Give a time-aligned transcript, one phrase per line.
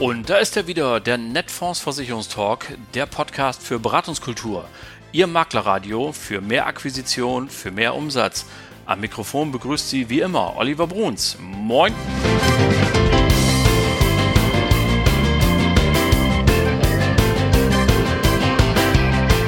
[0.00, 4.66] Und da ist er wieder, der Netfonds Versicherungstalk, der Podcast für Beratungskultur.
[5.12, 8.46] Ihr Maklerradio für mehr Akquisition, für mehr Umsatz.
[8.86, 11.36] Am Mikrofon begrüßt Sie wie immer Oliver Bruns.
[11.38, 11.94] Moin!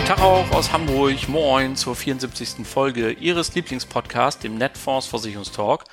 [0.07, 1.29] Tag auch aus Hamburg.
[1.29, 2.67] Moin zur 74.
[2.67, 5.85] Folge Ihres Lieblingspodcasts, dem Netfonds Versicherungstalk.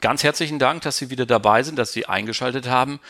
[0.00, 3.00] Ganz herzlichen Dank, dass Sie wieder dabei sind, dass Sie eingeschaltet haben.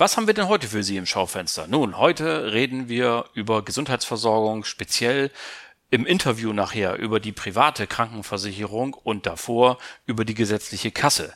[0.00, 1.66] Was haben wir denn heute für Sie im Schaufenster?
[1.66, 5.32] Nun, heute reden wir über Gesundheitsversorgung, speziell
[5.90, 9.76] im Interview nachher über die private Krankenversicherung und davor
[10.06, 11.34] über die gesetzliche Kasse.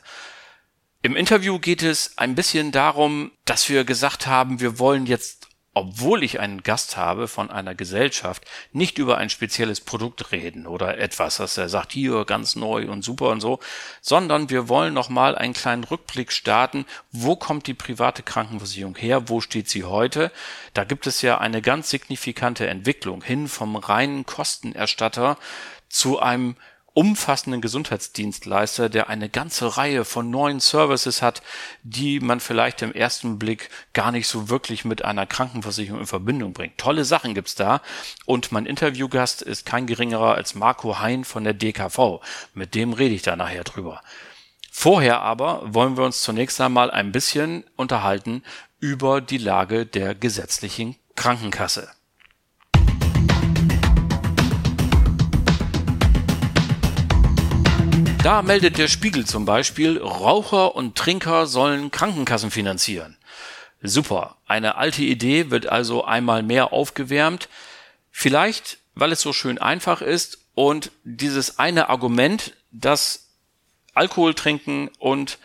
[1.01, 6.23] Im Interview geht es ein bisschen darum, dass wir gesagt haben, wir wollen jetzt obwohl
[6.23, 11.37] ich einen Gast habe von einer Gesellschaft, nicht über ein spezielles Produkt reden oder etwas,
[11.37, 13.59] das er sagt, hier ganz neu und super und so,
[14.01, 16.85] sondern wir wollen nochmal einen kleinen Rückblick starten.
[17.11, 19.29] Wo kommt die private Krankenversicherung her?
[19.29, 20.31] Wo steht sie heute?
[20.73, 25.37] Da gibt es ja eine ganz signifikante Entwicklung hin vom reinen Kostenerstatter
[25.89, 26.55] zu einem
[26.93, 31.41] umfassenden Gesundheitsdienstleister, der eine ganze Reihe von neuen Services hat,
[31.81, 36.53] die man vielleicht im ersten Blick gar nicht so wirklich mit einer Krankenversicherung in Verbindung
[36.53, 36.77] bringt.
[36.77, 37.81] Tolle Sachen gibt's da
[38.25, 42.21] und mein Interviewgast ist kein geringerer als Marco Hein von der DKV.
[42.53, 44.01] Mit dem rede ich da nachher drüber.
[44.71, 48.43] Vorher aber wollen wir uns zunächst einmal ein bisschen unterhalten
[48.79, 51.89] über die Lage der gesetzlichen Krankenkasse.
[58.23, 63.17] Da meldet der Spiegel zum Beispiel, Raucher und Trinker sollen Krankenkassen finanzieren.
[63.81, 67.49] Super, eine alte Idee wird also einmal mehr aufgewärmt.
[68.11, 73.27] Vielleicht, weil es so schön einfach ist und dieses eine Argument, dass
[73.93, 75.37] Alkohol trinken und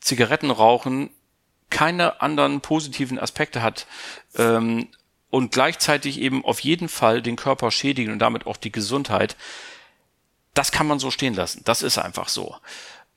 [0.00, 1.08] Zigaretten rauchen
[1.70, 3.86] keine anderen positiven Aspekte hat
[4.36, 4.88] ähm,
[5.30, 9.34] und gleichzeitig eben auf jeden Fall den Körper schädigen und damit auch die Gesundheit,
[10.54, 11.62] das kann man so stehen lassen.
[11.64, 12.56] Das ist einfach so.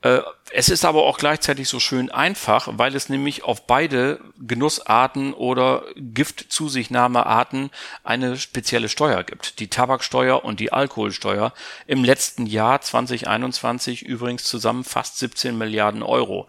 [0.02, 0.20] Äh,
[0.52, 5.84] es ist aber auch gleichzeitig so schön einfach, weil es nämlich auf beide Genussarten oder
[5.96, 7.70] Giftzusichtnahmearten
[8.04, 9.58] eine spezielle Steuer gibt.
[9.58, 11.52] Die Tabaksteuer und die Alkoholsteuer.
[11.86, 16.46] Im letzten Jahr 2021 übrigens zusammen fast 17 Milliarden Euro.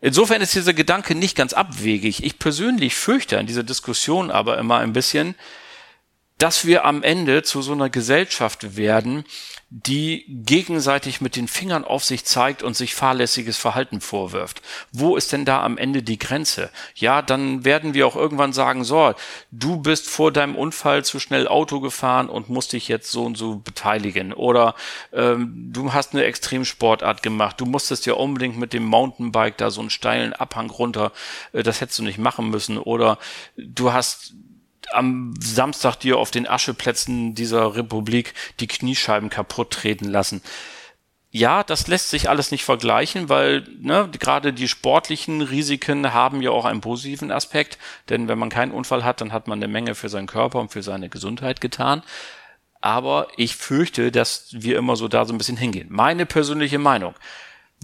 [0.00, 2.24] Insofern ist dieser Gedanke nicht ganz abwegig.
[2.24, 5.34] Ich persönlich fürchte an dieser Diskussion aber immer ein bisschen,
[6.38, 9.24] dass wir am Ende zu so einer Gesellschaft werden,
[9.70, 14.62] die gegenseitig mit den Fingern auf sich zeigt und sich fahrlässiges Verhalten vorwirft.
[14.92, 16.70] Wo ist denn da am Ende die Grenze?
[16.94, 19.14] Ja, dann werden wir auch irgendwann sagen, so,
[19.50, 23.36] du bist vor deinem Unfall zu schnell Auto gefahren und musst dich jetzt so und
[23.36, 24.32] so beteiligen.
[24.32, 24.76] Oder
[25.12, 29.80] ähm, du hast eine Extremsportart gemacht, du musstest ja unbedingt mit dem Mountainbike da so
[29.80, 31.10] einen steilen Abhang runter,
[31.52, 32.78] äh, das hättest du nicht machen müssen.
[32.78, 33.18] Oder
[33.56, 34.34] du hast
[34.92, 40.42] am Samstag dir auf den Ascheplätzen dieser Republik die Kniescheiben kaputt treten lassen.
[41.36, 46.50] Ja, das lässt sich alles nicht vergleichen, weil ne, gerade die sportlichen Risiken haben ja
[46.50, 47.76] auch einen positiven Aspekt,
[48.08, 50.70] denn wenn man keinen Unfall hat, dann hat man eine Menge für seinen Körper und
[50.70, 52.04] für seine Gesundheit getan.
[52.80, 55.88] Aber ich fürchte, dass wir immer so da so ein bisschen hingehen.
[55.90, 57.14] Meine persönliche Meinung.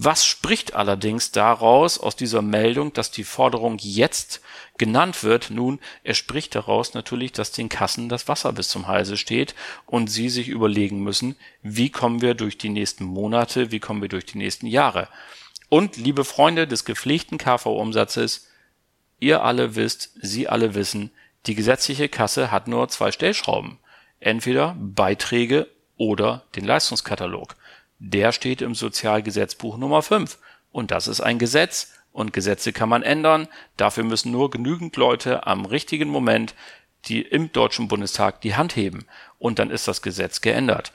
[0.03, 4.41] Was spricht allerdings daraus aus dieser Meldung, dass die Forderung jetzt
[4.79, 5.51] genannt wird?
[5.51, 9.53] Nun, er spricht daraus natürlich, dass den Kassen das Wasser bis zum Halse steht
[9.85, 14.09] und sie sich überlegen müssen, wie kommen wir durch die nächsten Monate, wie kommen wir
[14.09, 15.07] durch die nächsten Jahre.
[15.69, 18.47] Und liebe Freunde des gepflegten KV-Umsatzes,
[19.19, 21.11] ihr alle wisst, Sie alle wissen,
[21.45, 23.77] die gesetzliche Kasse hat nur zwei Stellschrauben.
[24.19, 27.55] Entweder Beiträge oder den Leistungskatalog
[28.03, 30.39] der steht im Sozialgesetzbuch Nummer 5.
[30.71, 33.47] Und das ist ein Gesetz und Gesetze kann man ändern.
[33.77, 36.55] Dafür müssen nur genügend Leute am richtigen Moment
[37.05, 39.05] die im Deutschen Bundestag die Hand heben.
[39.39, 40.91] Und dann ist das Gesetz geändert.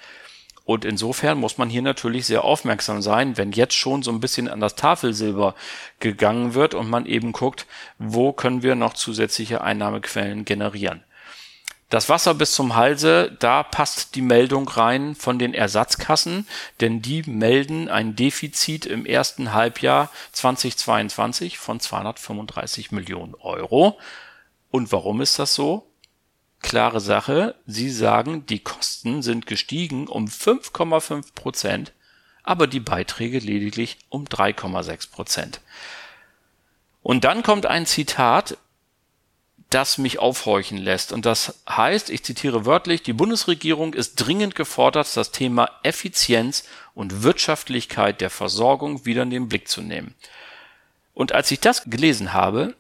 [0.64, 4.48] Und insofern muss man hier natürlich sehr aufmerksam sein, wenn jetzt schon so ein bisschen
[4.48, 5.54] an das Tafelsilber
[6.00, 7.66] gegangen wird und man eben guckt,
[7.98, 11.02] wo können wir noch zusätzliche Einnahmequellen generieren.
[11.88, 16.48] Das Wasser bis zum Halse, da passt die Meldung rein von den Ersatzkassen,
[16.80, 23.98] denn die melden ein Defizit im ersten Halbjahr 2022 von 235 Millionen Euro.
[24.72, 25.88] Und warum ist das so?
[26.60, 31.92] Klare Sache, sie sagen, die Kosten sind gestiegen um 5,5 Prozent,
[32.42, 35.60] aber die Beiträge lediglich um 3,6 Prozent.
[37.02, 38.58] Und dann kommt ein Zitat,
[39.76, 41.12] das mich aufhorchen lässt.
[41.12, 46.64] Und das heißt, ich zitiere wörtlich, die Bundesregierung ist dringend gefordert, das Thema Effizienz
[46.94, 50.14] und Wirtschaftlichkeit der Versorgung wieder in den Blick zu nehmen.
[51.12, 52.75] Und als ich das gelesen habe,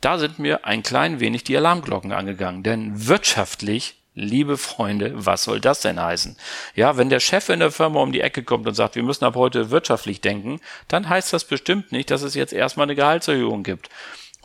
[0.00, 5.60] Da sind mir ein klein wenig die Alarmglocken angegangen, denn wirtschaftlich Liebe Freunde, was soll
[5.60, 6.36] das denn heißen?
[6.74, 9.24] Ja, wenn der Chef in der Firma um die Ecke kommt und sagt, wir müssen
[9.24, 13.62] ab heute wirtschaftlich denken, dann heißt das bestimmt nicht, dass es jetzt erstmal eine Gehaltserhöhung
[13.62, 13.90] gibt.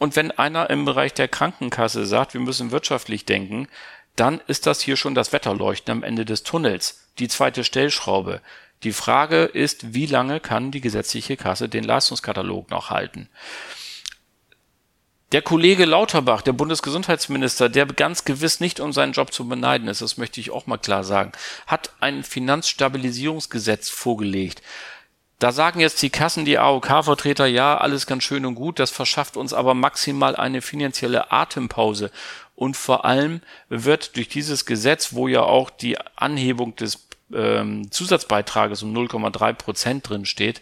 [0.04, 3.70] Und wenn einer im Bereich der Krankenkasse sagt, wir müssen wirtschaftlich denken,
[4.18, 8.42] dann ist das hier schon das Wetterleuchten am Ende des Tunnels, die zweite Stellschraube.
[8.84, 13.30] Die Frage ist, wie lange kann die gesetzliche Kasse den Leistungskatalog noch halten?
[15.32, 20.02] Der Kollege Lauterbach, der Bundesgesundheitsminister, der ganz gewiss nicht um seinen Job zu beneiden ist,
[20.02, 21.32] das möchte ich auch mal klar sagen,
[21.66, 24.62] hat ein Finanzstabilisierungsgesetz vorgelegt.
[25.44, 29.36] Da sagen jetzt die Kassen, die AOK-Vertreter, ja, alles ganz schön und gut, das verschafft
[29.36, 32.12] uns aber maximal eine finanzielle Atempause.
[32.56, 38.84] Und vor allem wird durch dieses Gesetz, wo ja auch die Anhebung des ähm, Zusatzbeitrages
[38.84, 40.62] um 0,3 Prozent drin steht,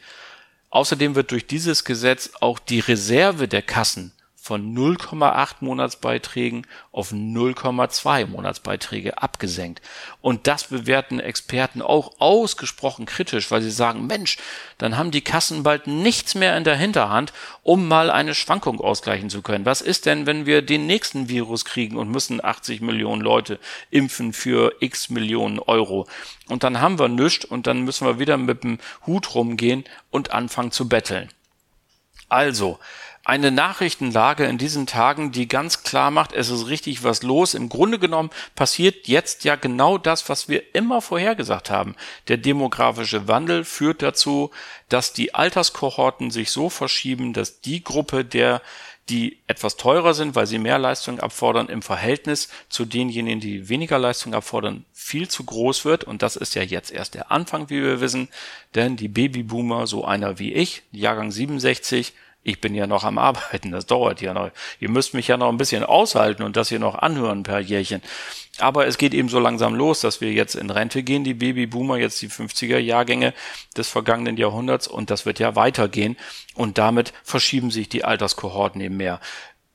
[0.71, 8.25] außerdem wird durch dieses Gesetz auch die Reserve der Kassen von 0,8 Monatsbeiträgen auf 0,2
[8.25, 9.83] Monatsbeiträge abgesenkt.
[10.19, 14.37] Und das bewerten Experten auch ausgesprochen kritisch, weil sie sagen, Mensch,
[14.79, 19.29] dann haben die Kassen bald nichts mehr in der Hinterhand, um mal eine Schwankung ausgleichen
[19.29, 19.67] zu können.
[19.67, 23.59] Was ist denn, wenn wir den nächsten Virus kriegen und müssen 80 Millionen Leute
[23.91, 26.07] impfen für x Millionen Euro?
[26.49, 30.31] Und dann haben wir nichts und dann müssen wir wieder mit dem Hut rumgehen und
[30.31, 31.29] anfangen zu betteln.
[32.27, 32.79] Also,
[33.23, 37.53] eine Nachrichtenlage in diesen Tagen, die ganz klar macht, es ist richtig was los.
[37.53, 41.95] Im Grunde genommen passiert jetzt ja genau das, was wir immer vorhergesagt haben.
[42.29, 44.49] Der demografische Wandel führt dazu,
[44.89, 48.61] dass die Alterskohorten sich so verschieben, dass die Gruppe der
[49.09, 53.99] die etwas teurer sind, weil sie mehr Leistung abfordern, im Verhältnis zu denjenigen, die weniger
[53.99, 56.05] Leistung abfordern, viel zu groß wird.
[56.05, 58.29] Und das ist ja jetzt erst der Anfang, wie wir wissen.
[58.73, 63.71] Denn die Babyboomer, so einer wie ich, Jahrgang 67, ich bin ja noch am Arbeiten,
[63.71, 64.49] das dauert ja noch.
[64.79, 68.01] Ihr müsst mich ja noch ein bisschen aushalten und das hier noch anhören per Jährchen.
[68.57, 71.97] Aber es geht eben so langsam los, dass wir jetzt in Rente gehen, die Babyboomer,
[71.97, 73.33] jetzt die 50er Jahrgänge
[73.77, 76.17] des vergangenen Jahrhunderts und das wird ja weitergehen
[76.55, 79.19] und damit verschieben sich die Alterskohorten eben mehr.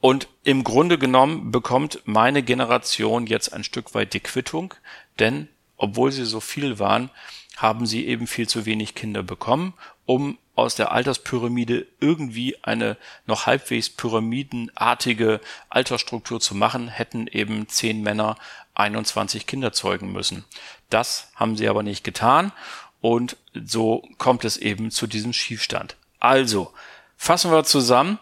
[0.01, 4.75] Und im Grunde genommen bekommt meine Generation jetzt ein Stück weit die Quittung,
[5.19, 7.11] denn obwohl sie so viel waren,
[7.57, 9.75] haben sie eben viel zu wenig Kinder bekommen,
[10.05, 18.03] um aus der Alterspyramide irgendwie eine noch halbwegs pyramidenartige Altersstruktur zu machen, hätten eben zehn
[18.03, 18.37] Männer
[18.75, 20.45] 21 Kinder zeugen müssen.
[20.91, 22.53] Das haben sie aber nicht getan
[23.01, 25.97] und so kommt es eben zu diesem Schiefstand.
[26.19, 26.73] Also,
[27.17, 28.19] fassen wir zusammen.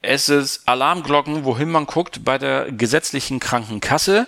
[0.00, 4.26] Es ist Alarmglocken, wohin man guckt bei der gesetzlichen Krankenkasse.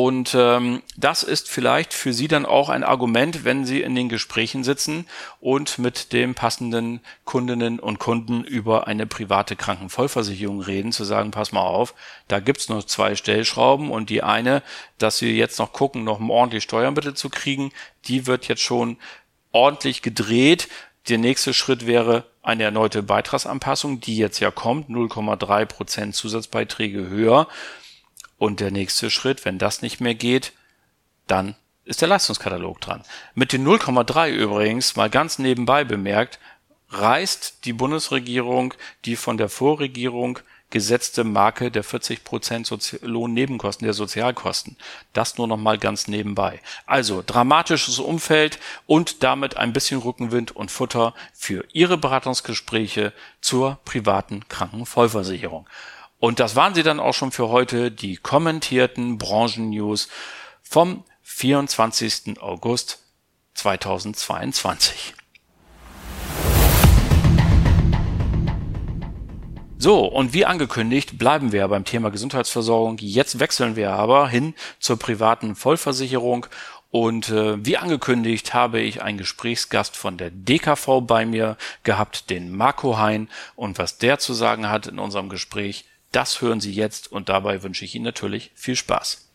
[0.00, 4.08] Und ähm, das ist vielleicht für Sie dann auch ein Argument, wenn Sie in den
[4.08, 5.08] Gesprächen sitzen
[5.40, 11.50] und mit dem passenden Kundinnen und Kunden über eine private Krankenvollversicherung reden, zu sagen, pass
[11.50, 11.96] mal auf,
[12.28, 14.62] da gibt's nur zwei Stellschrauben und die eine,
[14.98, 17.72] dass Sie jetzt noch gucken, noch ordentlich Steuermittel zu kriegen,
[18.04, 18.98] die wird jetzt schon
[19.50, 20.68] ordentlich gedreht.
[21.08, 27.48] Der nächste Schritt wäre eine erneute Beitragsanpassung, die jetzt ja kommt, 0,3 Prozent Zusatzbeiträge höher.
[28.38, 30.52] Und der nächste Schritt, wenn das nicht mehr geht,
[31.26, 33.02] dann ist der Leistungskatalog dran.
[33.34, 36.38] Mit den 0,3 übrigens, mal ganz nebenbei bemerkt,
[36.90, 38.74] reißt die Bundesregierung
[39.04, 40.38] die von der Vorregierung
[40.70, 42.70] gesetzte Marke der 40 Prozent
[43.00, 44.76] Lohnnebenkosten, der Sozialkosten.
[45.14, 46.60] Das nur noch mal ganz nebenbei.
[46.84, 54.46] Also dramatisches Umfeld und damit ein bisschen Rückenwind und Futter für Ihre Beratungsgespräche zur privaten
[54.48, 55.66] Krankenvollversicherung.
[56.20, 60.08] Und das waren sie dann auch schon für heute, die kommentierten Branchennews
[60.62, 62.40] vom 24.
[62.40, 63.04] August
[63.54, 65.14] 2022.
[69.80, 72.98] So, und wie angekündigt, bleiben wir beim Thema Gesundheitsversorgung.
[72.98, 76.46] Jetzt wechseln wir aber hin zur privaten Vollversicherung.
[76.90, 82.56] Und äh, wie angekündigt habe ich einen Gesprächsgast von der DKV bei mir gehabt, den
[82.56, 83.28] Marco Hein.
[83.54, 87.62] Und was der zu sagen hat in unserem Gespräch, das hören Sie jetzt und dabei
[87.62, 89.28] wünsche ich Ihnen natürlich viel Spaß.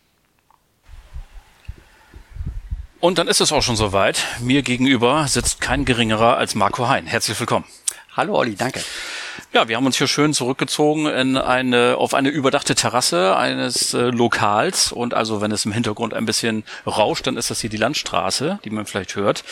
[3.00, 4.24] Und dann ist es auch schon soweit.
[4.40, 7.06] Mir gegenüber sitzt kein geringerer als Marco Hein.
[7.06, 7.66] Herzlich willkommen.
[8.16, 8.80] Hallo Olli, danke.
[9.52, 14.10] Ja, wir haben uns hier schön zurückgezogen in eine, auf eine überdachte Terrasse eines äh,
[14.10, 14.90] Lokals.
[14.90, 18.60] Und also, wenn es im Hintergrund ein bisschen rauscht, dann ist das hier die Landstraße,
[18.64, 19.44] die man vielleicht hört.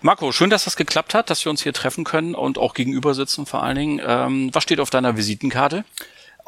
[0.00, 3.14] Marco, schön, dass das geklappt hat, dass wir uns hier treffen können und auch gegenüber
[3.14, 4.02] sitzen vor allen Dingen.
[4.04, 5.84] Ähm, was steht auf deiner Visitenkarte?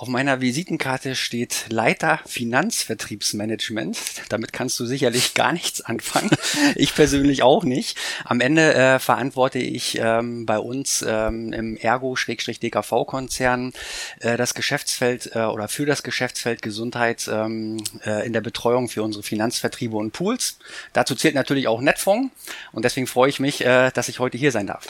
[0.04, 3.96] Auf meiner Visitenkarte steht Leiter Finanzvertriebsmanagement.
[4.28, 6.28] Damit kannst du sicherlich gar nichts anfangen.
[6.76, 7.96] Ich persönlich auch nicht.
[8.24, 13.72] Am Ende äh, verantworte ich ähm, bei uns ähm, im Ergo-DKV-Konzern
[14.20, 19.02] äh, das Geschäftsfeld äh, oder für das Geschäftsfeld Gesundheit ähm, äh, in der Betreuung für
[19.02, 20.58] unsere Finanzvertriebe und Pools.
[20.92, 22.30] Dazu zählt natürlich auch Netfonds
[22.72, 24.86] und deswegen freue ich mich, äh, dass ich heute hier sein darf.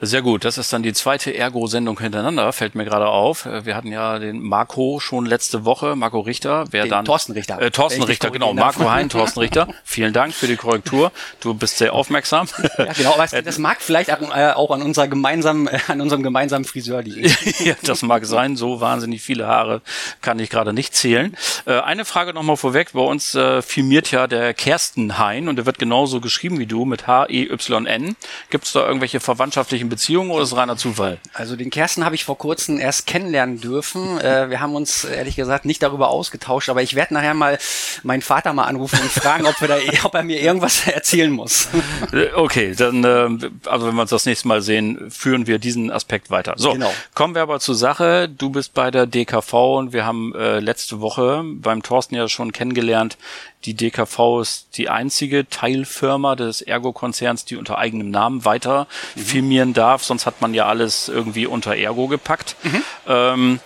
[0.00, 3.46] Sehr gut, das ist dann die zweite Ergo-Sendung hintereinander, fällt mir gerade auf.
[3.46, 7.04] Äh, wir hatten ja den Marco schon letzte Woche, Marco Richter, wer den dann...
[7.04, 7.60] Thorsten Richter.
[7.60, 9.66] Äh, Thorsten Richter, genau, Marco Hein, Thorsten Richter.
[9.82, 11.10] Vielen Dank für die Korrektur.
[11.40, 12.46] Du bist sehr aufmerksam.
[12.78, 16.64] Ja, genau, aber das mag vielleicht äh, auch an unserer gemeinsamen, äh, an unserem gemeinsamen
[16.64, 17.34] Friseur liegen.
[17.64, 19.82] ja, das mag sein, so wahnsinnig viele Haare
[20.20, 21.36] kann ich gerade nicht zählen.
[21.66, 26.20] Eine Frage nochmal vorweg, bei uns filmiert ja der Kersten Hein und der wird genauso
[26.20, 28.16] geschrieben wie du mit H-E-Y-N.
[28.50, 31.18] Gibt es da irgendwelche verwandtschaftlichen persönlichen Beziehung oder ist reiner Zufall?
[31.34, 34.18] Also den Kersten habe ich vor kurzem erst kennenlernen dürfen.
[34.28, 37.56] Äh, wir haben uns ehrlich gesagt nicht darüber ausgetauscht, aber ich werde nachher mal
[38.02, 41.68] meinen Vater mal anrufen und fragen, ob, da, ob er mir irgendwas erzählen muss.
[42.12, 45.90] Äh, okay, dann, äh, also wenn wir uns das nächste Mal sehen, führen wir diesen
[45.90, 46.54] Aspekt weiter.
[46.56, 46.92] So, genau.
[47.14, 48.28] kommen wir aber zur Sache.
[48.28, 52.52] Du bist bei der DKV und wir haben äh, letzte Woche beim Thorsten ja schon
[52.52, 53.16] kennengelernt,
[53.64, 59.20] die DKV ist die einzige Teilfirma des Ergo-Konzerns, die unter eigenem Namen weiter mhm.
[59.20, 60.04] firmieren darf.
[60.04, 62.56] Sonst hat man ja alles irgendwie unter Ergo gepackt.
[62.62, 62.82] Mhm.
[63.06, 63.60] Ähm,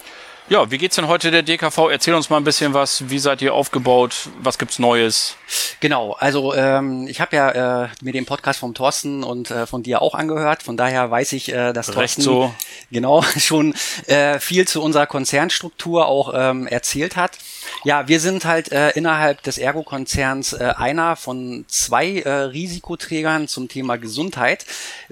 [0.48, 1.88] ja, wie geht's denn heute der DKV?
[1.90, 3.08] Erzähl uns mal ein bisschen was.
[3.08, 4.28] Wie seid ihr aufgebaut?
[4.42, 5.36] Was gibt's Neues?
[5.80, 9.82] Genau, also ähm, ich habe ja äh, mir den Podcast vom Thorsten und äh, von
[9.82, 10.62] dir auch angehört.
[10.62, 12.54] Von daher weiß ich, äh, dass Recht Thorsten so.
[12.90, 13.74] genau schon
[14.08, 17.38] äh, viel zu unserer Konzernstruktur auch ähm, erzählt hat.
[17.84, 23.68] Ja, wir sind halt äh, innerhalb des Ergo-Konzerns äh, einer von zwei äh, Risikoträgern zum
[23.68, 24.66] Thema Gesundheit.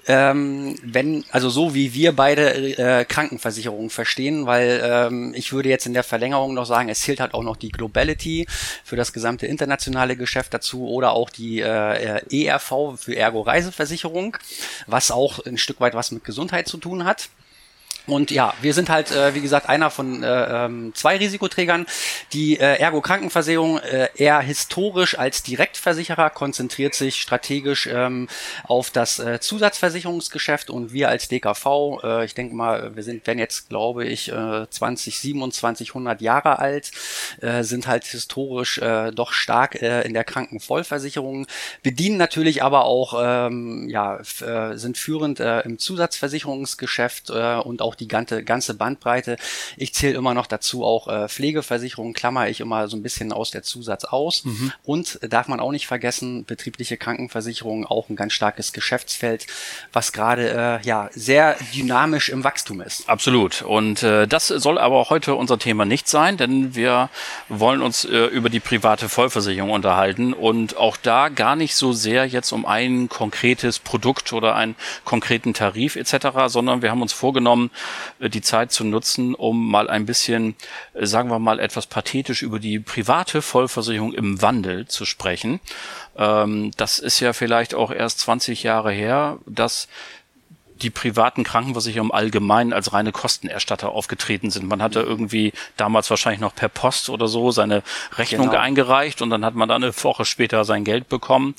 [0.06, 5.86] Ähm, wenn, also so wie wir beide äh, Krankenversicherungen verstehen, weil ähm, ich würde jetzt
[5.86, 8.46] in der Verlängerung noch sagen, es zählt halt auch noch die Globality
[8.84, 14.36] für das gesamte internationale Geschäft dazu oder auch die äh, ERV für Ergo Reiseversicherung,
[14.86, 17.28] was auch ein Stück weit was mit Gesundheit zu tun hat.
[18.06, 21.86] Und ja, wir sind halt, äh, wie gesagt, einer von äh, ähm, zwei Risikoträgern.
[22.32, 28.28] Die äh, Ergo Krankenversicherung äh, eher historisch als Direktversicherer konzentriert sich strategisch ähm,
[28.64, 33.38] auf das äh, Zusatzversicherungsgeschäft und wir als DKV, äh, ich denke mal, wir sind, werden
[33.38, 36.90] jetzt, glaube ich, äh, 20, 27, 100 Jahre alt,
[37.40, 41.46] äh, sind halt historisch äh, doch stark äh, in der Krankenvollversicherung,
[41.82, 47.89] bedienen natürlich aber auch, ähm, ja, äh, sind führend äh, im Zusatzversicherungsgeschäft äh, und auch
[47.94, 49.36] die ganze, ganze Bandbreite.
[49.76, 53.50] Ich zähle immer noch dazu auch äh, Pflegeversicherungen, klammer ich immer so ein bisschen aus
[53.50, 54.44] der Zusatz aus.
[54.44, 54.72] Mhm.
[54.84, 59.46] Und darf man auch nicht vergessen, betriebliche Krankenversicherung auch ein ganz starkes Geschäftsfeld,
[59.92, 63.08] was gerade äh, ja sehr dynamisch im Wachstum ist.
[63.08, 63.62] Absolut.
[63.62, 67.10] Und äh, das soll aber heute unser Thema nicht sein, denn wir
[67.48, 72.26] wollen uns äh, über die private Vollversicherung unterhalten und auch da gar nicht so sehr
[72.26, 77.70] jetzt um ein konkretes Produkt oder einen konkreten Tarif etc., sondern wir haben uns vorgenommen,
[77.70, 77.79] äh,
[78.28, 80.54] die Zeit zu nutzen, um mal ein bisschen,
[80.94, 85.60] äh, sagen wir mal, etwas pathetisch über die private Vollversicherung im Wandel zu sprechen.
[86.16, 89.88] Ähm, das ist ja vielleicht auch erst 20 Jahre her, dass
[90.82, 94.68] die privaten Krankenversicherungen allgemein als reine Kostenerstatter aufgetreten sind.
[94.68, 97.82] Man hatte irgendwie damals wahrscheinlich noch per Post oder so seine
[98.16, 98.60] Rechnung genau.
[98.60, 101.54] eingereicht und dann hat man dann eine Woche später sein Geld bekommen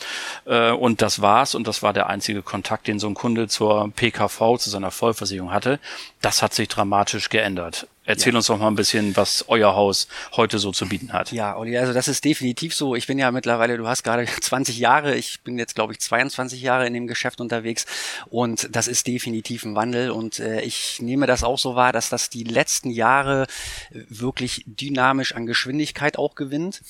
[0.45, 3.91] äh, und das war's und das war der einzige Kontakt, den so ein Kunde zur
[3.95, 5.79] PKV, zu seiner Vollversicherung hatte.
[6.21, 7.87] Das hat sich dramatisch geändert.
[8.11, 8.37] Erzähl ja.
[8.39, 11.31] uns doch mal ein bisschen, was euer Haus heute so zu bieten hat.
[11.31, 12.93] Ja, Olli, also das ist definitiv so.
[12.93, 16.61] Ich bin ja mittlerweile, du hast gerade 20 Jahre, ich bin jetzt glaube ich 22
[16.61, 17.85] Jahre in dem Geschäft unterwegs
[18.29, 22.09] und das ist definitiv ein Wandel und äh, ich nehme das auch so wahr, dass
[22.09, 23.47] das die letzten Jahre
[23.91, 26.81] wirklich dynamisch an Geschwindigkeit auch gewinnt.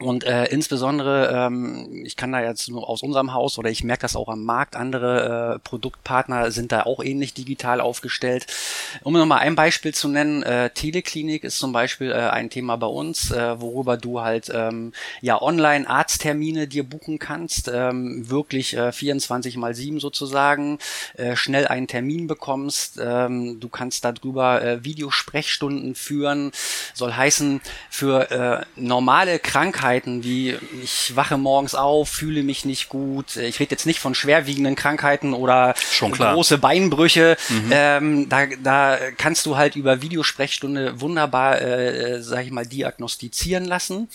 [0.00, 4.02] Und äh, insbesondere, ähm, ich kann da jetzt nur aus unserem Haus oder ich merke
[4.02, 8.46] das auch am Markt, andere äh, Produktpartner sind da auch ähnlich digital aufgestellt.
[9.02, 12.86] Um nochmal ein Beispiel zu nennen, äh, Teleklinik ist zum Beispiel äh, ein Thema bei
[12.86, 18.92] uns, äh, worüber du halt ähm, ja online Arzttermine dir buchen kannst, ähm, wirklich äh,
[18.92, 20.78] 24 mal 7 sozusagen,
[21.14, 26.52] äh, schnell einen Termin bekommst, ähm, du kannst darüber äh, Videosprechstunden führen,
[26.94, 32.88] soll heißen, für äh, normale Krankheiten Krankheiten wie ich wache morgens auf, fühle mich nicht
[32.88, 33.36] gut.
[33.36, 35.74] Ich rede jetzt nicht von schwerwiegenden Krankheiten oder
[36.34, 37.36] große Beinbrüche.
[37.48, 37.70] Mhm.
[37.72, 44.08] Ähm, da, da kannst du halt über Videosprechstunde wunderbar, äh, sag ich mal, diagnostizieren lassen.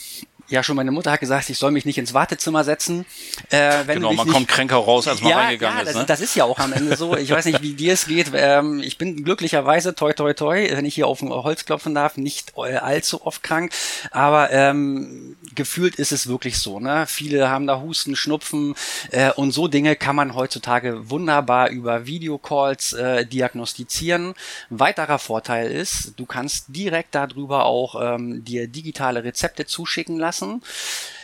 [0.48, 3.06] Ja schon meine Mutter hat gesagt, ich soll mich nicht ins Wartezimmer setzen.
[3.50, 5.90] Äh, wenn genau, man kommt kränker raus, als man ja, reingegangen ja, ist.
[5.90, 6.06] Das, ne?
[6.06, 7.16] das ist ja auch am Ende so.
[7.18, 8.32] Ich weiß nicht, wie dir es geht.
[8.34, 12.18] Ähm, ich bin glücklicherweise, toi toi toi, wenn ich hier auf dem Holz klopfen darf,
[12.18, 13.72] nicht allzu oft krank.
[14.12, 16.80] Aber ähm, gefühlt ist es wirklich so.
[16.80, 17.06] Ne?
[17.08, 18.76] Viele haben da Husten, Schnupfen
[19.12, 24.34] äh, und so Dinge kann man heutzutage wunderbar über Videocalls äh, diagnostizieren.
[24.70, 30.35] Ein weiterer Vorteil ist, du kannst direkt darüber auch ähm, dir digitale Rezepte zuschicken lassen.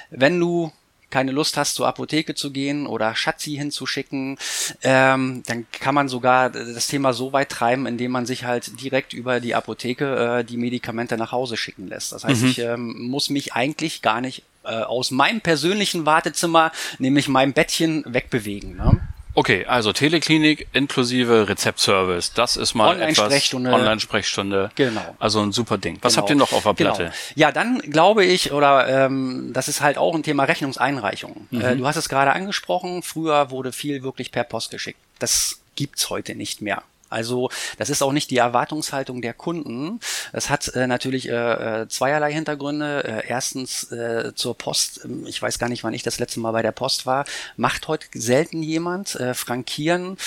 [0.09, 0.71] Wenn du
[1.11, 4.37] keine Lust hast, zur Apotheke zu gehen oder Schatzi hinzuschicken,
[4.81, 9.13] ähm, dann kann man sogar das Thema so weit treiben, indem man sich halt direkt
[9.13, 12.13] über die Apotheke äh, die Medikamente nach Hause schicken lässt.
[12.13, 12.47] Das heißt, mhm.
[12.47, 18.03] ich ähm, muss mich eigentlich gar nicht äh, aus meinem persönlichen Wartezimmer, nämlich meinem Bettchen,
[18.07, 18.77] wegbewegen.
[18.77, 19.01] Ne?
[19.33, 23.71] Okay, also Teleklinik inklusive Rezeptservice, das ist mal Online-Sprechstunde.
[23.71, 24.71] Online-Sprechstunde.
[24.75, 25.15] Genau.
[25.19, 25.99] Also ein super Ding.
[26.01, 26.21] Was genau.
[26.21, 26.89] habt ihr noch auf der genau.
[26.95, 27.03] Platte?
[27.03, 27.15] Genau.
[27.35, 31.47] Ja, dann glaube ich, oder ähm, das ist halt auch ein Thema Rechnungseinreichung.
[31.49, 31.61] Mhm.
[31.61, 34.99] Äh, du hast es gerade angesprochen, früher wurde viel wirklich per Post geschickt.
[35.19, 36.83] Das gibt's heute nicht mehr.
[37.11, 39.99] Also das ist auch nicht die Erwartungshaltung der Kunden.
[40.31, 43.03] Das hat äh, natürlich äh, äh, zweierlei Hintergründe.
[43.03, 45.01] Äh, erstens äh, zur Post.
[45.03, 47.25] Ähm, ich weiß gar nicht, wann ich das letzte Mal bei der Post war.
[47.57, 49.15] Macht heute selten jemand.
[49.15, 50.17] Äh, frankieren,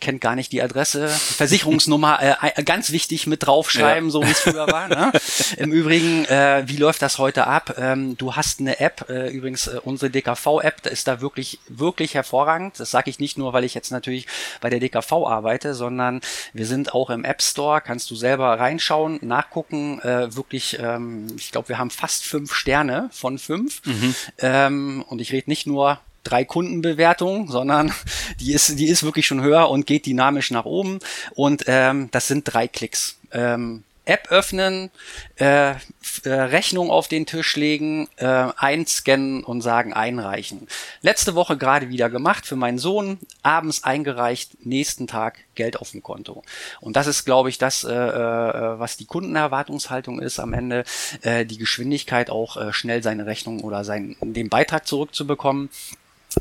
[0.00, 1.08] kennt gar nicht die Adresse.
[1.08, 2.18] Versicherungsnummer,
[2.56, 4.10] äh, ganz wichtig mit draufschreiben, ja.
[4.10, 4.88] so wie es früher war.
[4.88, 5.12] Ne?
[5.56, 7.76] Im Übrigen, äh, wie läuft das heute ab?
[7.78, 12.14] Ähm, du hast eine App, äh, übrigens äh, unsere DKV-App, da ist da wirklich, wirklich
[12.14, 12.80] hervorragend.
[12.80, 14.26] Das sage ich nicht nur, weil ich jetzt natürlich
[14.60, 16.20] bei der DKV arbeite, sondern
[16.52, 20.00] wir sind auch im App Store, kannst du selber reinschauen, nachgucken.
[20.00, 23.82] Äh, wirklich, ähm, ich glaube, wir haben fast fünf Sterne von fünf.
[23.84, 24.14] Mhm.
[24.38, 27.92] Ähm, und ich rede nicht nur drei Kundenbewertungen, sondern
[28.40, 30.98] die ist, die ist wirklich schon höher und geht dynamisch nach oben.
[31.34, 33.18] Und ähm, das sind drei Klicks.
[33.32, 34.90] Ähm, App öffnen,
[35.36, 35.76] äh, äh,
[36.24, 40.66] Rechnung auf den Tisch legen, äh, einscannen und sagen einreichen.
[41.02, 46.02] Letzte Woche gerade wieder gemacht für meinen Sohn, abends eingereicht, nächsten Tag Geld auf dem
[46.02, 46.42] Konto.
[46.80, 50.84] Und das ist, glaube ich, das, äh, äh, was die Kundenerwartungshaltung ist am Ende,
[51.22, 55.70] äh, die Geschwindigkeit auch äh, schnell seine Rechnung oder seinen den Beitrag zurückzubekommen.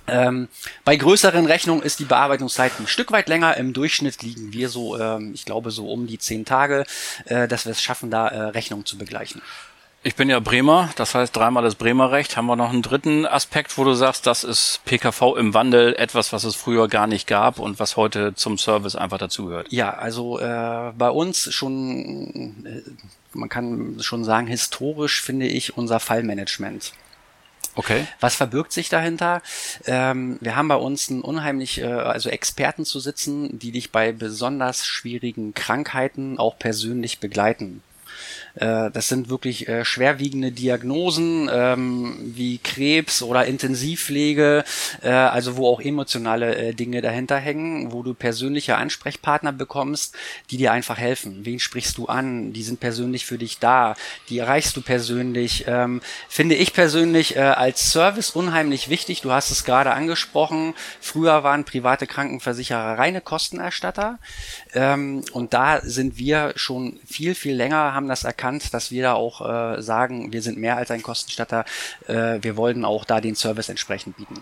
[0.08, 0.48] Ähm,
[0.86, 3.58] bei größeren Rechnungen ist die Bearbeitungszeit ein Stück weit länger.
[3.58, 6.86] Im Durchschnitt liegen wir so, ähm, ich glaube, so um die zehn Tage,
[7.26, 9.42] äh, dass wir es schaffen, da äh, Rechnungen zu begleichen.
[10.04, 12.36] Ich bin ja Bremer, das heißt dreimal das Bremer Recht.
[12.36, 16.34] Haben wir noch einen dritten Aspekt, wo du sagst, das ist PKV im Wandel, etwas,
[16.34, 19.72] was es früher gar nicht gab und was heute zum Service einfach dazugehört?
[19.72, 22.82] Ja, also äh, bei uns schon, äh,
[23.38, 26.94] man kann schon sagen, historisch finde ich unser Fallmanagement.
[27.76, 28.06] Okay.
[28.20, 29.42] Was verbirgt sich dahinter?
[29.86, 34.12] Ähm, wir haben bei uns einen unheimlich, äh, also Experten zu sitzen, die dich bei
[34.12, 37.82] besonders schwierigen Krankheiten auch persönlich begleiten.
[38.56, 44.64] Äh, das sind wirklich äh, schwerwiegende Diagnosen ähm, wie Krebs oder Intensivpflege,
[45.02, 50.16] äh, also wo auch emotionale Dinge dahinter hängen, wo du persönliche Ansprechpartner bekommst,
[50.50, 51.46] die dir einfach helfen.
[51.46, 52.54] Wen sprichst du an?
[52.54, 53.96] Die sind persönlich für dich da.
[54.30, 55.66] Die erreichst du persönlich.
[55.68, 59.22] Ähm, finde ich persönlich als Service unheimlich wichtig.
[59.22, 60.74] Du hast es gerade angesprochen.
[61.00, 64.20] Früher waren private Krankenversicherer reine Kostenerstatter.
[64.74, 69.14] Ähm, und da sind wir schon viel, viel länger, haben das erkannt, dass wir da
[69.14, 71.66] auch äh, sagen, wir sind mehr als ein Kostenstatter.
[72.08, 74.42] Äh, wir wollen auch da den Service entsprechend bieten.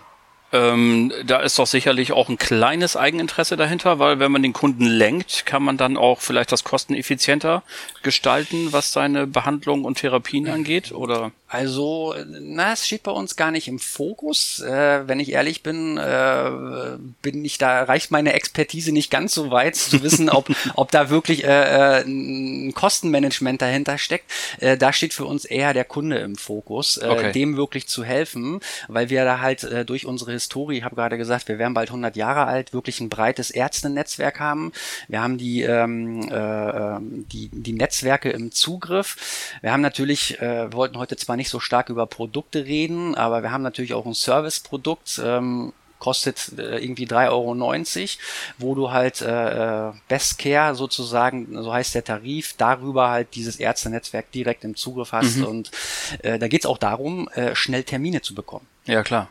[0.51, 4.85] Ähm, da ist doch sicherlich auch ein kleines Eigeninteresse dahinter, weil wenn man den Kunden
[4.85, 7.61] lenkt, kann man dann auch vielleicht das kosteneffizienter
[8.01, 11.31] gestalten, was seine Behandlung und Therapien angeht, oder?
[11.51, 14.59] Also, na, es steht bei uns gar nicht im Fokus.
[14.59, 16.51] Äh, wenn ich ehrlich bin, äh,
[17.23, 21.09] bin ich da reicht meine Expertise nicht ganz so weit zu wissen, ob ob da
[21.09, 24.31] wirklich äh, äh, ein Kostenmanagement dahinter steckt.
[24.59, 27.31] Äh, da steht für uns eher der Kunde im Fokus, äh, okay.
[27.31, 31.17] dem wirklich zu helfen, weil wir da halt äh, durch unsere Historie, ich habe gerade
[31.17, 34.71] gesagt, wir werden bald 100 Jahre alt, wirklich ein breites Ärztenetzwerk haben.
[35.07, 39.17] Wir haben die ähm, äh, ähm, die die Netzwerke im Zugriff.
[39.61, 43.51] Wir haben natürlich, äh, wollten heute zwar nicht so stark über Produkte reden, aber wir
[43.51, 45.19] haben natürlich auch ein Serviceprodukt.
[45.23, 47.55] Ähm, kostet äh, irgendwie 3,90 Euro,
[48.57, 53.57] wo du halt äh, äh, Best Care sozusagen, so heißt der Tarif, darüber halt dieses
[53.57, 55.37] Ärztenetzwerk direkt im Zugriff hast.
[55.37, 55.45] Mhm.
[55.45, 55.71] Und
[56.23, 58.65] äh, da geht's auch darum, äh, schnell Termine zu bekommen.
[58.85, 59.29] Ja, klar.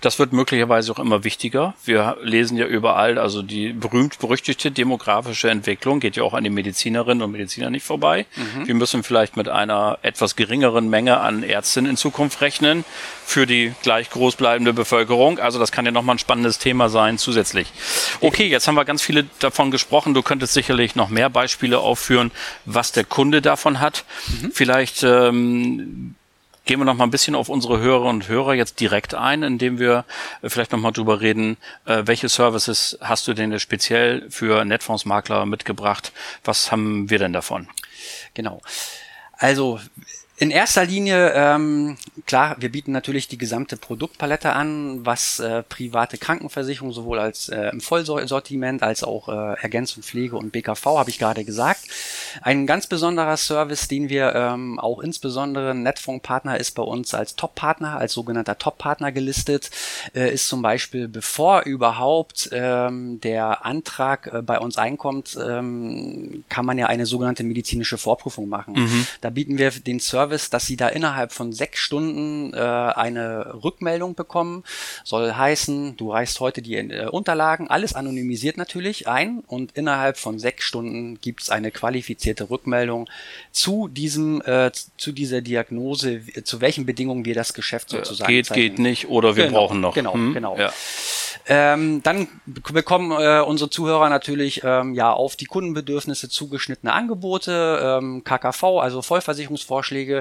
[0.00, 1.74] Das wird möglicherweise auch immer wichtiger.
[1.84, 7.22] Wir lesen ja überall, also die berühmt-berüchtigte demografische Entwicklung geht ja auch an die Medizinerinnen
[7.22, 8.26] und Mediziner nicht vorbei.
[8.36, 8.66] Mhm.
[8.66, 12.84] Wir müssen vielleicht mit einer etwas geringeren Menge an Ärztinnen in Zukunft rechnen
[13.24, 15.38] für die gleich groß bleibende Bevölkerung.
[15.38, 17.72] Also das kann ja nochmal ein spannendes Thema sein zusätzlich.
[18.20, 20.14] Okay, jetzt haben wir ganz viele davon gesprochen.
[20.14, 22.30] Du könntest sicherlich noch mehr Beispiele aufführen,
[22.64, 24.04] was der Kunde davon hat.
[24.28, 24.52] Mhm.
[24.52, 26.14] Vielleicht ähm,
[26.66, 29.78] gehen wir noch mal ein bisschen auf unsere Hörer und Hörer jetzt direkt ein, indem
[29.78, 30.04] wir
[30.42, 35.46] äh, vielleicht noch mal drüber reden, äh, welche Services hast du denn speziell für Netfondsmakler
[35.46, 36.12] mitgebracht?
[36.44, 37.68] Was haben wir denn davon?
[38.34, 38.60] Genau.
[39.38, 39.80] Also
[40.38, 41.96] in erster Linie, ähm,
[42.26, 47.70] klar, wir bieten natürlich die gesamte Produktpalette an, was äh, private Krankenversicherung sowohl als äh,
[47.70, 51.80] im Vollsortiment als auch äh, Ergänzung Pflege und BKV, habe ich gerade gesagt.
[52.42, 57.96] Ein ganz besonderer Service, den wir ähm, auch insbesondere Netfonds-Partner ist bei uns als Top-Partner,
[57.96, 59.70] als sogenannter Top-Partner gelistet,
[60.14, 66.66] äh, ist zum Beispiel, bevor überhaupt ähm, der Antrag äh, bei uns einkommt, ähm, kann
[66.66, 68.74] man ja eine sogenannte medizinische Vorprüfung machen.
[68.74, 69.06] Mhm.
[69.22, 73.62] Da bieten wir den Service Service, dass sie da innerhalb von sechs Stunden äh, eine
[73.62, 74.64] Rückmeldung bekommen.
[75.04, 80.38] Soll heißen, du reichst heute die äh, Unterlagen, alles anonymisiert natürlich ein und innerhalb von
[80.38, 83.08] sechs Stunden gibt es eine qualifizierte Rückmeldung
[83.52, 88.60] zu diesem, äh, zu dieser Diagnose, zu welchen Bedingungen wir das Geschäft sozusagen Geht, zeigen.
[88.60, 89.94] geht nicht oder wir genau, brauchen noch.
[89.94, 90.34] Genau, hm?
[90.34, 90.58] genau.
[90.58, 90.72] Ja.
[91.48, 98.24] Ähm, dann bekommen äh, unsere Zuhörer natürlich ähm, ja auf die Kundenbedürfnisse zugeschnittene Angebote, ähm,
[98.24, 100.15] KKV, also Vollversicherungsvorschläge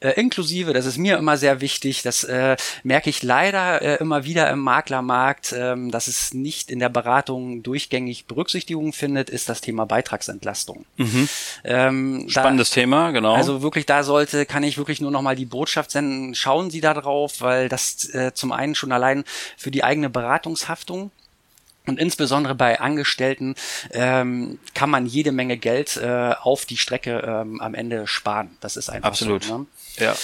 [0.00, 0.72] äh, inklusive.
[0.72, 2.02] Das ist mir immer sehr wichtig.
[2.02, 6.78] Das äh, merke ich leider äh, immer wieder im Maklermarkt, ähm, dass es nicht in
[6.78, 10.84] der Beratung durchgängig Berücksichtigung findet, ist das Thema Beitragsentlastung.
[10.96, 11.28] Mhm.
[11.64, 13.34] Ähm, Spannendes da, Thema, genau.
[13.34, 16.34] Also wirklich, da sollte, kann ich wirklich nur noch mal die Botschaft senden.
[16.34, 19.24] Schauen Sie da drauf, weil das äh, zum einen schon allein
[19.56, 21.10] für die eigene Beratungs Haftung.
[21.90, 23.56] Und insbesondere bei Angestellten
[23.90, 28.56] ähm, kann man jede Menge Geld äh, auf die Strecke ähm, am Ende sparen.
[28.60, 29.42] Das ist einfach Absolut.
[29.42, 29.66] So, ne?
[29.98, 30.14] Ja.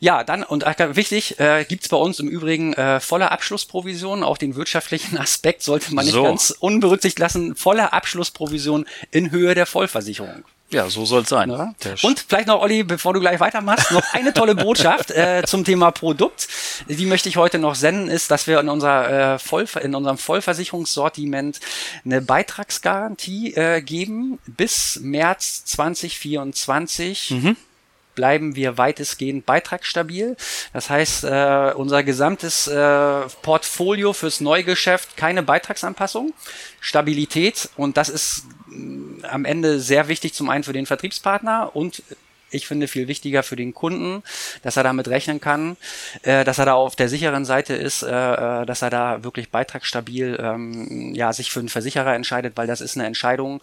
[0.00, 4.22] Ja, dann und wichtig, äh, gibt bei uns im Übrigen äh, volle Abschlussprovision.
[4.22, 6.24] Auch den wirtschaftlichen Aspekt sollte man nicht so.
[6.24, 7.56] ganz unberücksichtigt lassen.
[7.56, 10.44] Volle Abschlussprovision in Höhe der Vollversicherung.
[10.70, 11.50] Ja, so soll es sein.
[11.50, 11.72] Ja.
[12.02, 15.92] Und vielleicht noch, Olli, bevor du gleich weitermachst, noch eine tolle Botschaft äh, zum Thema
[15.92, 16.48] Produkt.
[16.88, 20.18] Die möchte ich heute noch senden, ist, dass wir in, unserer, äh, Voll, in unserem
[20.18, 21.60] Vollversicherungssortiment
[22.04, 27.30] eine Beitragsgarantie äh, geben bis März 2024.
[27.30, 27.56] Mhm
[28.14, 30.36] bleiben wir weitestgehend beitragsstabil.
[30.72, 36.32] Das heißt, äh, unser gesamtes äh, Portfolio fürs Neugeschäft keine Beitragsanpassung,
[36.80, 38.44] Stabilität und das ist
[39.22, 42.02] am Ende sehr wichtig zum einen für den Vertriebspartner und
[42.54, 44.22] ich finde viel wichtiger für den Kunden,
[44.62, 45.76] dass er damit rechnen kann,
[46.22, 48.08] äh, dass er da auf der sicheren Seite ist, äh,
[48.62, 52.80] äh, dass er da wirklich beitragsstabil ähm, ja, sich für einen Versicherer entscheidet, weil das
[52.80, 53.60] ist eine Entscheidung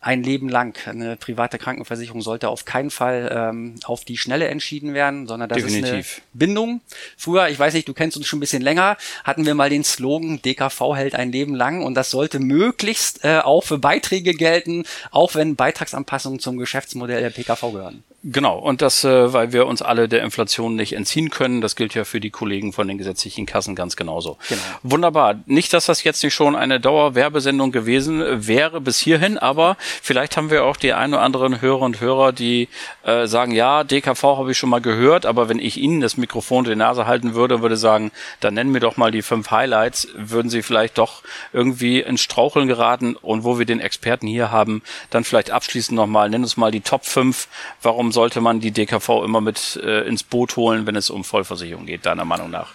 [0.00, 0.76] ein Leben lang.
[0.86, 5.58] Eine private Krankenversicherung sollte auf keinen Fall ähm, auf die Schnelle entschieden werden, sondern das
[5.58, 5.84] Definitiv.
[5.84, 6.80] ist eine Bindung.
[7.16, 9.84] Früher, ich weiß nicht, du kennst uns schon ein bisschen länger, hatten wir mal den
[9.84, 14.84] Slogan, DKV hält ein Leben lang und das sollte möglichst äh, auch für Beiträge gelten,
[15.10, 18.04] auch wenn Beitragsanpassungen zum Geschäftsmodell der PKV gehören.
[18.22, 21.94] Genau, und das, äh, weil wir uns alle der Inflation nicht entziehen können, das gilt
[21.94, 24.36] ja für die Kollegen von den gesetzlichen Kassen ganz genauso.
[24.50, 24.60] Genau.
[24.82, 25.36] Wunderbar.
[25.46, 30.50] Nicht, dass das jetzt nicht schon eine Dauerwerbesendung gewesen wäre bis hierhin, aber vielleicht haben
[30.50, 32.68] wir auch die ein oder anderen Hörer und Hörer, die
[33.04, 36.66] äh, sagen, ja, DKV habe ich schon mal gehört, aber wenn ich Ihnen das Mikrofon
[36.66, 40.08] in die Nase halten würde, würde sagen, dann nennen wir doch mal die fünf Highlights,
[40.14, 41.22] würden Sie vielleicht doch
[41.54, 46.28] irgendwie ins Straucheln geraten und wo wir den Experten hier haben, dann vielleicht abschließend nochmal,
[46.28, 47.48] nennen uns mal die Top 5,
[47.80, 51.86] warum sollte man die DKV immer mit äh, ins Boot holen, wenn es um Vollversicherung
[51.86, 52.72] geht, deiner Meinung nach?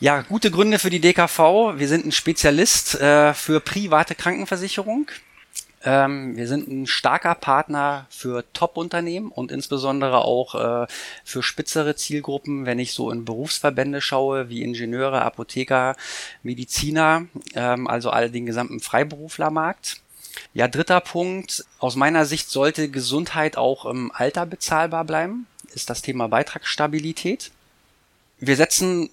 [0.00, 1.74] Ja, gute Gründe für die DKV.
[1.76, 5.10] Wir sind ein Spezialist äh, für private Krankenversicherung.
[5.82, 10.86] Ähm, wir sind ein starker Partner für Top-Unternehmen und insbesondere auch äh,
[11.24, 15.96] für spitzere Zielgruppen, wenn ich so in Berufsverbände schaue, wie Ingenieure, Apotheker,
[16.42, 20.00] Mediziner, ähm, also all den gesamten Freiberuflermarkt.
[20.52, 21.64] Ja, dritter Punkt.
[21.78, 27.50] Aus meiner Sicht sollte Gesundheit auch im Alter bezahlbar bleiben, ist das Thema Beitragsstabilität.
[28.38, 29.10] Wir setzen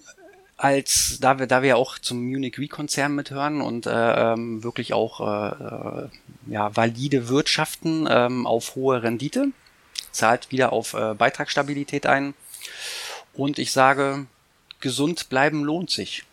[0.56, 5.20] als, da wir, da wir auch zum Munich Re-Konzern mithören und äh, ähm, wirklich auch
[5.20, 6.08] äh, äh,
[6.48, 9.48] ja, valide wirtschaften ähm, auf hohe Rendite,
[10.10, 12.34] zahlt wieder auf äh, Beitragsstabilität ein.
[13.34, 14.26] Und ich sage,
[14.80, 16.24] gesund bleiben lohnt sich.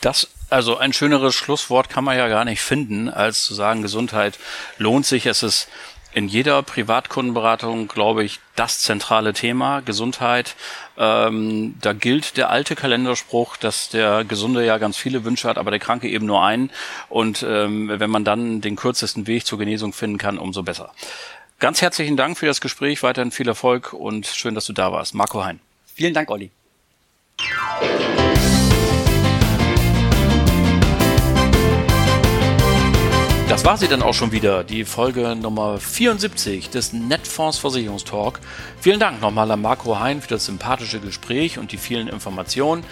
[0.00, 4.38] Das also ein schöneres Schlusswort kann man ja gar nicht finden, als zu sagen, Gesundheit
[4.78, 5.26] lohnt sich.
[5.26, 5.68] Es ist
[6.14, 10.54] in jeder Privatkundenberatung, glaube ich, das zentrale Thema, Gesundheit.
[10.96, 15.72] Ähm, da gilt der alte Kalenderspruch, dass der Gesunde ja ganz viele Wünsche hat, aber
[15.72, 16.70] der Kranke eben nur einen.
[17.08, 20.92] Und ähm, wenn man dann den kürzesten Weg zur Genesung finden kann, umso besser.
[21.58, 25.14] Ganz herzlichen Dank für das Gespräch, weiterhin viel Erfolg und schön, dass du da warst.
[25.14, 25.60] Marco Hein.
[25.94, 26.50] Vielen Dank, Olli.
[33.54, 38.40] Das war sie dann auch schon wieder, die Folge Nummer 74 des Netfonds Versicherungstalk.
[38.80, 42.82] Vielen Dank nochmal an Marco Hein für das sympathische Gespräch und die vielen Informationen.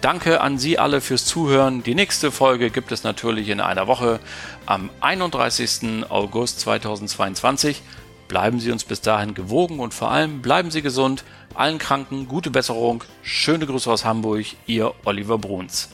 [0.00, 1.82] Danke an Sie alle fürs Zuhören.
[1.82, 4.20] Die nächste Folge gibt es natürlich in einer Woche
[4.64, 6.04] am 31.
[6.08, 7.82] August 2022.
[8.28, 11.24] Bleiben Sie uns bis dahin gewogen und vor allem bleiben Sie gesund.
[11.54, 13.02] Allen Kranken gute Besserung.
[13.22, 14.46] Schöne Grüße aus Hamburg.
[14.66, 15.88] Ihr Oliver Bruns.